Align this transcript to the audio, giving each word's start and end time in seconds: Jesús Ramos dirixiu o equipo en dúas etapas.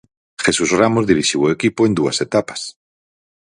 Jesús 0.45 0.69
Ramos 0.79 1.09
dirixiu 1.11 1.39
o 1.41 1.51
equipo 1.55 1.79
en 1.83 1.91
dúas 1.99 2.17
etapas. 2.27 2.61